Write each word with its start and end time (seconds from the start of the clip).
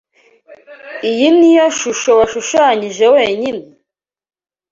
Iyi 1.09 1.27
niyo 1.37 1.65
shusho 1.77 2.11
washushanyije 2.19 3.05
wenyine? 3.15 3.63